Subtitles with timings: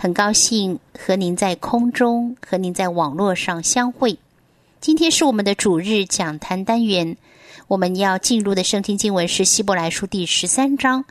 [0.00, 4.16] 很高兴和您在空中和您在网络上相会。
[4.80, 7.16] 今天是我们的主日讲坛单元，
[7.66, 11.04] 我们要进入的圣经经文是希伯来书第十三章。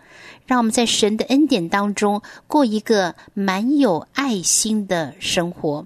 [0.45, 5.85] 让我们在神的恩典当中过一个满有爱心的生活。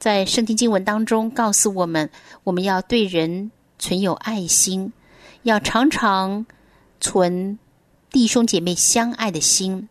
[0.00, 2.10] 在圣经经文当中告诉我们，
[2.42, 4.92] 我们要对人存有爱心，
[5.44, 6.44] 要常常
[7.00, 7.56] 存
[8.10, 9.88] 弟兄姐妹相爱的心。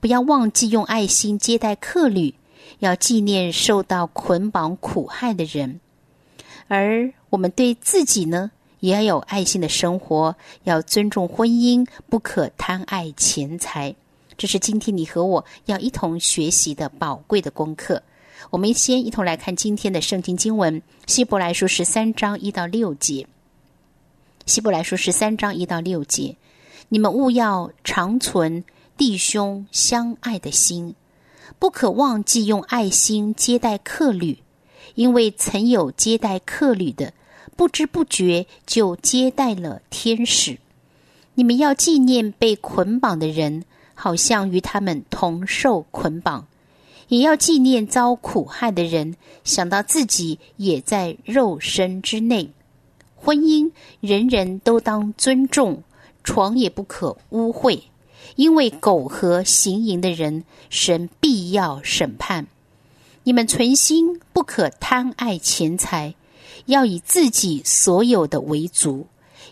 [0.00, 2.34] 不要忘记用爱心接待客旅，
[2.78, 5.78] 要纪念受到捆绑苦害的人。
[6.68, 10.34] 而我们对自己呢，也要有爱心的生活，
[10.64, 13.94] 要尊重婚姻，不可贪爱钱财。
[14.38, 18.02] 这是今天你和我要一同学习的宝贵的功课。
[18.48, 23.22] 我们先一同来看今天的圣经经文，《希伯来书》十三章一到六节。
[24.46, 26.34] 《希伯来书》十三章一到六节，
[26.88, 28.64] 你们务要长存。
[29.00, 30.94] 弟兄相爱的心，
[31.58, 34.40] 不可忘记用爱心接待客旅，
[34.94, 37.14] 因为曾有接待客旅的，
[37.56, 40.58] 不知不觉就接待了天使。
[41.32, 46.44] 你们要纪念被捆绑的人，好像与他们同受捆绑；
[47.08, 52.50] 也要纪念遭苦害的人，想到自己也在肉身之内。
[53.16, 55.82] 婚姻人人都当尊重，
[56.22, 57.80] 床也不可污秽。
[58.40, 62.46] 因为苟合行淫的人，神必要审判。
[63.22, 66.14] 你们存心不可贪爱钱财，
[66.64, 69.06] 要以自己所有的为足。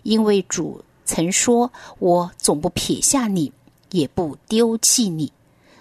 [0.05, 1.71] 因为主曾说
[2.01, 3.53] ：“我总不撇下你，
[3.91, 5.31] 也不丢弃你。”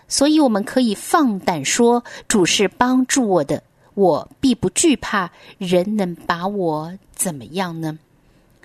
[0.09, 5.31] 所以我们可以放胆说：“主是帮助我的，我必不惧怕。
[5.57, 7.97] 人能把我怎么样呢？”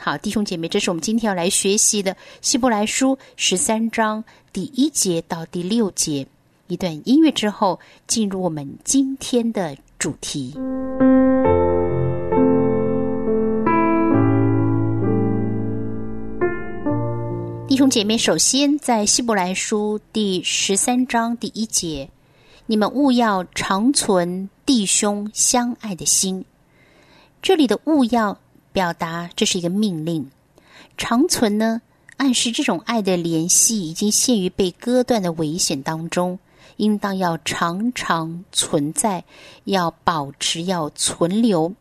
[0.04, 6.26] 好，弟兄姐妹，这是我们今天要来学习的《希伯来书》十三章第一节到第六节。
[6.66, 10.54] 一段音乐之后，进入我们今天的主题。
[17.68, 22.10] 弟兄姐妹，首先在《希伯来书》第十三章第一节，
[22.66, 26.44] 你们务要长存弟兄相爱的心。
[27.40, 28.36] 这里的“务要”。
[28.72, 30.30] 表达这是一个命令，
[30.96, 31.82] 长存呢，
[32.16, 36.38] 暗示这种爱的联系已经陷于被割断的危险当中，
[36.76, 39.24] 应当要常常存在，
[39.64, 41.74] 要保持，要存留。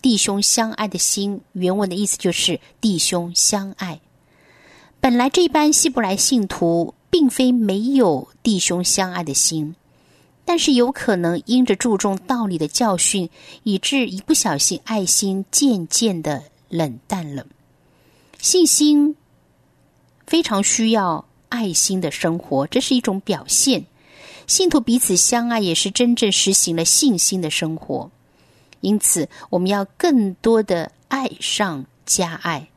[0.00, 4.00] 弟兄相爱的心，原文的意思就是弟兄相爱。
[5.00, 9.74] 本来这般希伯来信徒并非没有弟兄相爱的心。
[10.48, 13.28] 但是有可能因着注重道理的教训，
[13.64, 17.44] 以致一不小心爱心渐渐的冷淡了。
[18.38, 19.14] 信心
[20.26, 23.84] 非常需要爱心的生活，这是一种表现。
[24.46, 28.10] 信徒彼此相爱，也是真正实行了信心的生活。
[28.80, 32.68] 因此，我们要更多的爱上加爱。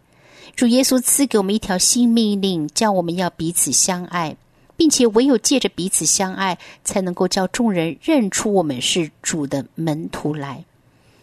[0.57, 4.35] 主耶稣赐给我们一条新命令，叫我们要彼此相爱。
[4.81, 10.65] 并且唯有借着彼此相爱，才能够叫众人认出我们是主的门徒来。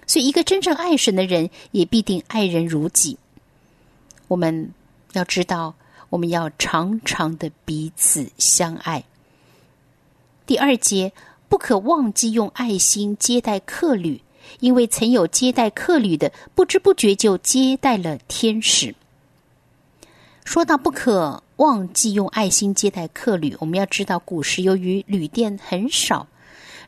[0.07, 3.19] 所以，一个真正爱神的人，也必定爱人如己。
[4.29, 4.73] 我们
[5.13, 5.75] 要知道，
[6.09, 9.03] 我们要常常的彼此相爱。
[10.47, 11.13] 第二节，
[11.49, 14.21] 不可忘记用爱心接待客旅，
[14.61, 18.95] 因为曾有接待客旅的，不知不觉就接待了天使。
[20.45, 21.43] 说到不可。
[21.59, 23.57] 忘记用爱心接待客旅。
[23.59, 26.27] 我们要知道，古时由于旅店很少，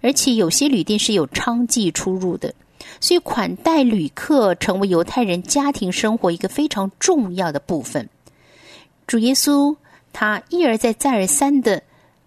[0.00, 2.54] 而且有些旅店是有娼妓出入的，
[3.00, 8.08] 所以款待旅客成为犹太人家庭生活一个非常重要的部分。
[9.08, 9.76] 主耶稣
[10.12, 11.82] 他一而再、再而三的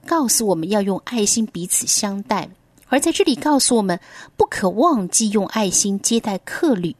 [0.05, 2.49] 告诉我们要用爱心彼此相待，
[2.87, 3.97] 而在这里告诉我们
[4.35, 6.93] 不可忘记用爱心接待客旅，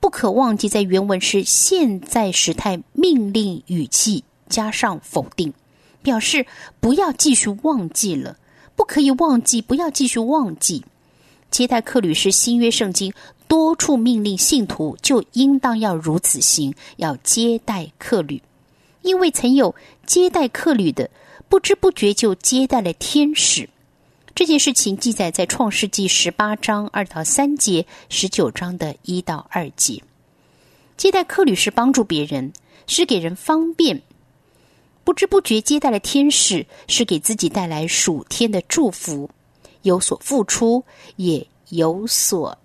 [0.00, 4.24] 不可忘记在原文是现在时态命令语气。
[4.52, 5.52] 加上否定，
[6.02, 6.46] 表示
[6.78, 8.36] 不要继续忘记了，
[8.76, 10.84] 不可以忘记，不要继续忘记。
[11.50, 13.12] 接待客旅是新约圣经
[13.48, 18.40] 多处命令信徒就应当要如此行，要接待客旅，
[19.00, 19.74] 因为曾有
[20.06, 21.10] 接待客旅的，
[21.48, 23.68] 不知不觉就接待了天使。
[24.34, 30.02] 这件事情记载在创世纪十八章二到三节，十九章的一到二节。
[30.96, 32.52] 接待客旅是帮助别人，
[32.86, 34.00] 是给人方便。
[35.04, 39.28] 不知不觉接待了天使，是给自己带来属天的祝福。
[39.82, 40.84] 有所付出，
[41.16, 42.56] 也有所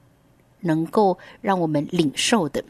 [0.60, 2.64] 能够让我们领受的。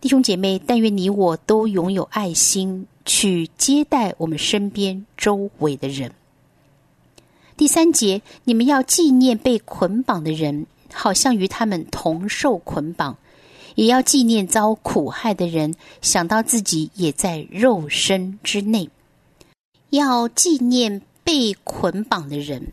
[0.00, 6.12] 弟兄姐妹，但愿你我都拥有爱心，去接待我们身边周围的人。
[7.56, 13.16] 第三节，你们要纪念被捆绑的人，好像与他们同受捆绑。
[13.78, 15.72] 也要纪念遭苦害的人，
[16.02, 18.90] 想到自己也在肉身之内。
[19.90, 22.72] 要纪念被捆绑的人，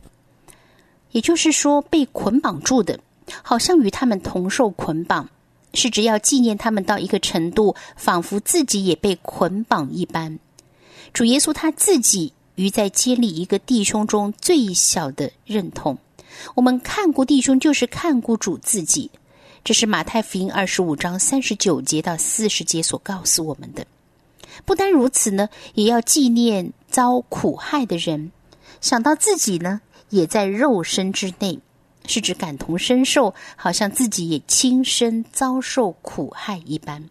[1.11, 2.99] 也就是说被捆绑住的，
[3.43, 5.29] 好像与他们同受捆绑，
[5.75, 10.39] 是只要纪念他们到一个程度，仿佛自己也被捆绑一般。
[11.13, 15.99] 主耶稣他自己于在接力一个弟兄中最小的认同。
[16.55, 19.11] 我们看顾弟兄，就是看顾主自己。
[19.65, 23.87] 这是马太福音二十五章三十九节到四十节所告诉我们的。
[24.63, 28.31] 不单如此呢，也要纪念遭苦害的人，
[28.79, 29.81] 想到自己呢
[30.11, 31.59] 也在肉身之内，
[32.05, 37.09] 是指感同身受，好像自己也亲身遭受苦害一般。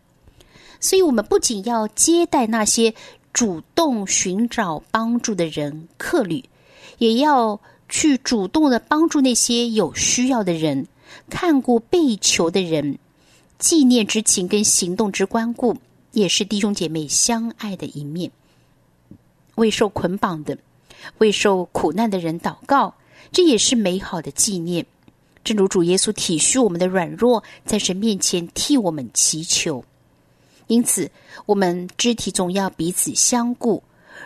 [0.79, 2.95] 所以，我们不仅要接待那些
[3.33, 6.45] 主动寻找帮助的人客旅，
[6.99, 10.87] 也要去主动的帮助那些有需要的人。
[11.31, 12.99] 看顾被囚的人，
[13.59, 15.77] 纪念之情跟行动之关顾，
[16.13, 18.31] 也是弟兄姐妹相爱的一面。
[19.57, 20.59] 为受捆绑的、
[21.19, 22.95] 为受苦难的人祷告，
[23.31, 24.85] 这也是美好的纪念。
[25.45, 29.85] 正如主耶稣体恤我们的软弱，在神面前替我们祈求。
[30.67, 31.11] 因此，
[31.47, 33.83] 我们肢体总要彼此相顾。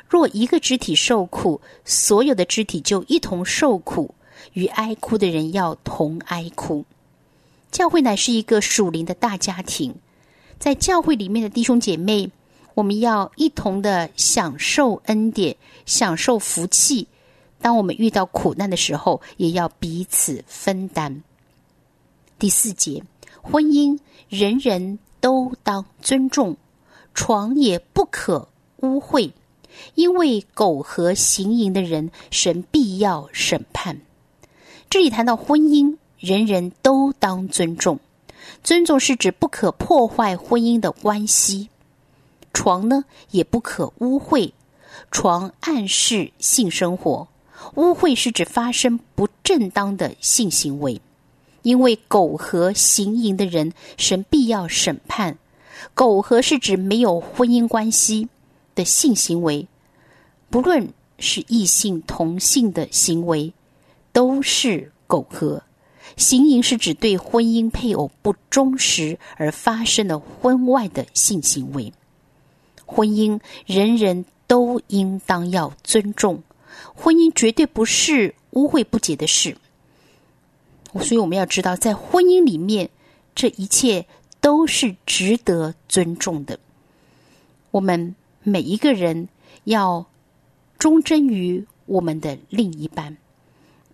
[0.08, 4.14] 若一个肢体受苦，所有的肢体就一同受苦。
[4.52, 6.84] 与哀哭的人要同哀哭。
[7.70, 9.94] 教会乃是一个属灵的大家庭，
[10.58, 12.30] 在教会里面的弟兄姐妹，
[12.74, 17.06] 我们要一同的享受恩典，享受福气。
[17.60, 21.22] 当我们遇到苦难的时候，也要彼此分担。
[22.38, 23.02] 第四节，
[23.42, 23.98] 婚姻
[24.28, 26.56] 人人都当尊重，
[27.14, 29.32] 床也不可污秽，
[29.94, 34.00] 因为苟合行淫的人，神必要审判。
[34.90, 38.00] 这里谈到婚姻，人人都当尊重。
[38.64, 41.68] 尊重是指不可破坏婚姻的关系。
[42.54, 44.52] 床呢，也不可污秽。
[45.10, 47.28] 床暗示性生活，
[47.74, 51.00] 污秽是指发生不正当的性行为。
[51.62, 55.36] 因为苟合行淫的人，神必要审判。
[55.92, 58.28] 苟合是指没有婚姻关系
[58.74, 59.68] 的性行为，
[60.48, 60.88] 不论
[61.18, 63.52] 是异性同性的行为。
[64.18, 65.62] 都是苟合，
[66.16, 71.92] 行淫是指对婚姻配偶不忠实而发生的婚外的性行为。
[72.84, 76.42] 婚姻人人都应当要尊重，
[76.96, 79.56] 婚姻绝对不是污秽不洁的事。
[81.00, 82.90] 所以我们要知道，在婚姻里面，
[83.36, 84.04] 这一切
[84.40, 86.58] 都是值得尊重的。
[87.70, 89.28] 我们每一个人
[89.62, 90.04] 要
[90.76, 93.16] 忠贞于我们的另一半。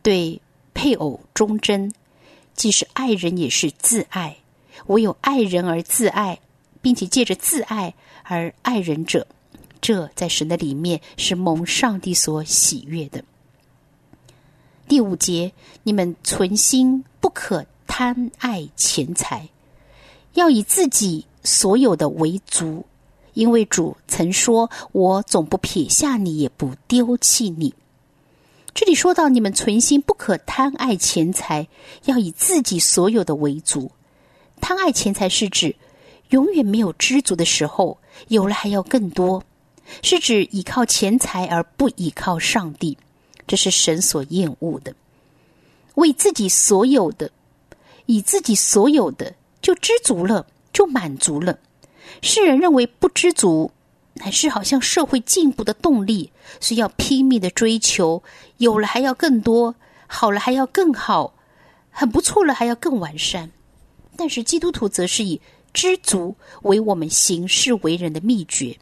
[0.05, 0.43] 对
[0.75, 1.91] 配偶忠贞，
[2.55, 4.37] 既是爱人，也是自爱。
[4.89, 6.39] 唯有爱人而自爱，
[6.83, 9.27] 并且借着自爱而爱人者，
[9.81, 13.25] 这在神的里面是蒙上帝所喜悦的。
[14.87, 15.53] 第五节，
[15.85, 19.49] 你们存心不可贪爱钱财，
[20.35, 22.85] 要以自己所有的为足，
[23.33, 27.73] 因为主曾说：“我总不撇下你，也不丢弃你。”
[28.75, 31.69] 这里说到，你们存心不可贪爱钱财，
[32.07, 33.93] 要以自己所有的为足。
[34.61, 35.77] 贪爱钱财是指
[36.31, 39.45] 永远没有知足的时候，有了还要更多，
[40.03, 42.99] 是指依靠钱财而不依靠上帝，
[43.47, 44.93] 这是神所厌恶的。
[45.95, 47.31] 为自己所有的，
[48.07, 51.57] 以自己所有的就知足了，就满足了。
[52.23, 53.71] 世人认为不知足。
[54.15, 56.31] 乃是好像社会进步的动力，
[56.61, 58.23] 需要拼命的追求，
[58.59, 59.75] 有了还要更多，
[60.07, 61.35] 好了还要更好，
[61.91, 63.51] 很不错了还要更完善。
[64.17, 65.41] 但是基督徒则是以
[65.73, 68.79] 知足为我们行事为人的秘诀，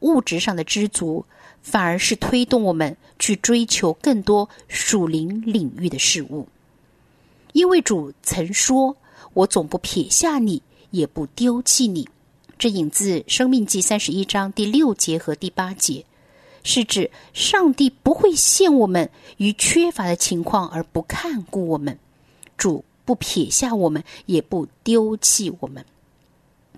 [0.00, 1.24] 物质上的知足
[1.60, 6.46] 反而是推动我们去追求更多属灵领域的事物。
[7.52, 8.96] 因为主曾说
[9.34, 12.08] ：“我总不撇下你，也不丢弃你。”
[12.58, 16.04] 这引自《生命记》三十一章第六节和第八节，
[16.62, 21.98] 是指上帝不会陷我们于缺乏的情况而不看顾我们，
[22.56, 25.84] 主不撇下我们，也不丢弃我们。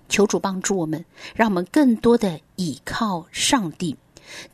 [0.09, 1.05] 求主帮助我们，
[1.35, 3.95] 让我们更多的倚靠上帝，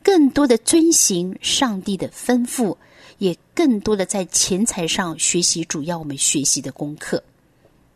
[0.02, 2.76] 更多的遵行上帝的吩咐，
[3.18, 7.22] 也更多的在钱财上学习主要我们学习的功课。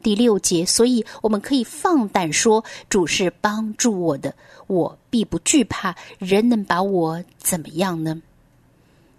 [0.07, 4.33] 第六节，所以我们可以放胆说，主是帮助我的，
[4.69, 5.97] 我必不惧怕。
[6.21, 8.23] 人能把我怎么样呢？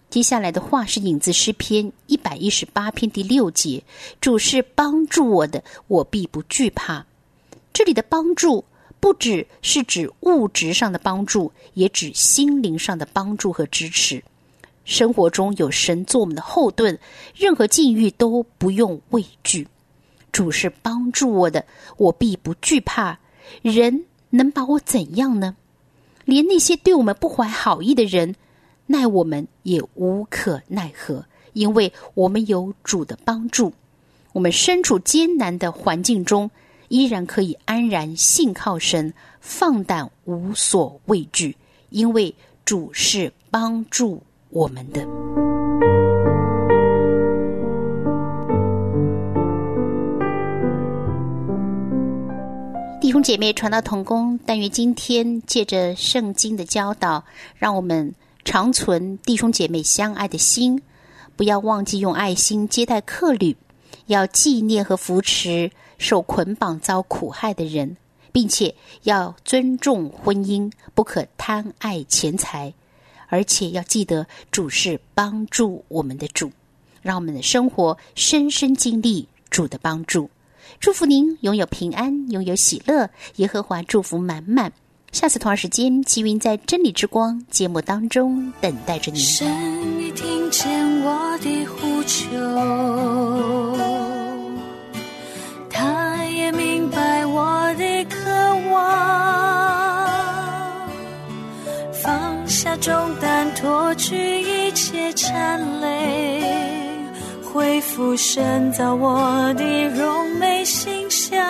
[0.09, 3.83] 接下来的话是引自诗篇一百一十八篇第六节：
[4.21, 7.05] 主是帮助我的，我必不惧怕。
[7.73, 8.63] 这里的帮助
[9.01, 14.23] 不只是指物质上的帮助，也指心灵上的帮助和支持。
[14.85, 16.97] 生活中有神做我们的后盾，
[17.35, 19.67] 任何境遇都不用畏惧。
[20.37, 21.65] 主是帮助我的，
[21.97, 23.17] 我必不惧怕。
[23.63, 25.55] 人能把我怎样呢？
[26.25, 28.35] 连那些对我们不怀好意的人，
[28.85, 33.73] 奈我们也无可奈何，因为我们有主的帮助。
[34.31, 36.51] 我们身处艰难的环境中，
[36.89, 41.57] 依然可以安然信靠神，放胆无所畏惧，
[41.89, 45.46] 因为主是帮助我们的。
[53.07, 57.23] 弟兄姐妹，传道同工，但愿今天借着圣经的教导，
[57.55, 60.81] 让我们长存弟兄姐妹相爱的心，
[61.37, 63.55] 不要忘记用爱心接待客旅，
[64.07, 67.95] 要纪念和扶持受捆绑遭苦害的人，
[68.33, 72.73] 并且要尊重婚姻，不可贪爱钱财，
[73.29, 76.51] 而且要记得主是帮助我们的主，
[77.01, 80.29] 让我们的生活深深经历主的帮助。
[80.79, 84.71] 祝福您拥有平安，拥有喜乐，耶和华祝福满满。
[85.11, 89.21] 下次同样时间，齐云在真理之光节目当中等待着您。
[89.21, 89.47] 神
[89.99, 90.69] 已听见
[91.01, 92.27] 我的呼求，
[95.69, 98.15] 他也明白我的渴
[98.69, 98.87] 望，
[101.93, 106.76] 放下重担，脱去一切缠累。
[107.57, 111.43] 恢复深造我的荣美形象，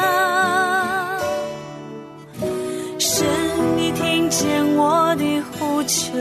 [2.97, 3.27] 神
[3.75, 4.47] 你听见
[4.77, 6.13] 我的呼求，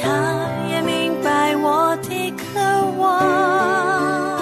[0.00, 0.06] 他
[0.70, 2.60] 也明白我的渴
[2.96, 4.38] 望，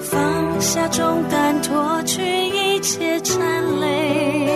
[0.00, 3.40] 放下重担，脱去一切缠
[3.80, 4.46] 累，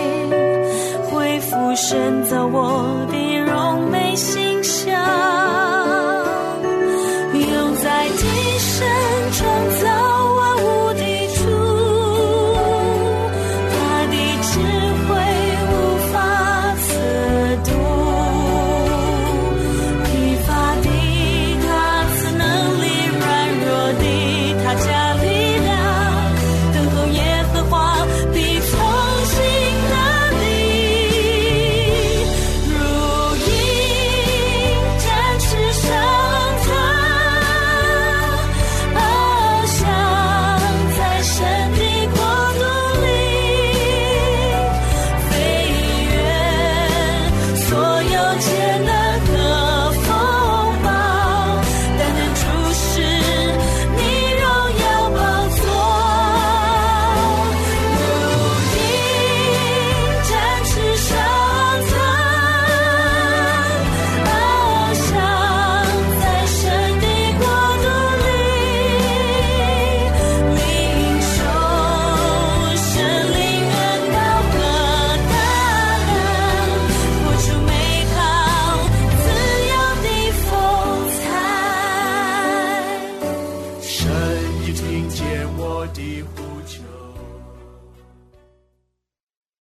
[1.11, 3.05] 恢复深造我